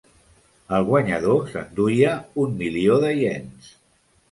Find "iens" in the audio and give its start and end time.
3.23-3.73